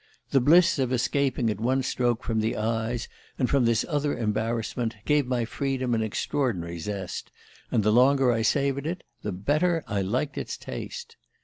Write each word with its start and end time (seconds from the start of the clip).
The 0.31 0.41
bliss 0.41 0.79
of 0.79 0.91
escaping 0.91 1.51
at 1.51 1.59
one 1.61 1.83
stroke 1.83 2.23
from 2.23 2.39
the 2.39 2.57
eyes, 2.57 3.07
and 3.37 3.47
from 3.47 3.65
this 3.65 3.85
other 3.87 4.17
embarrassment, 4.17 4.95
gave 5.05 5.27
my 5.27 5.45
freedom 5.45 5.93
an 5.93 6.01
extraordinary 6.01 6.79
zest; 6.79 7.31
and 7.69 7.83
the 7.83 7.93
longer 7.93 8.31
I 8.31 8.41
savoured 8.41 8.87
it 8.87 9.03
the 9.21 9.31
better 9.31 9.83
I 9.87 10.01
liked 10.01 10.39
its 10.39 10.57
taste. 10.57 11.17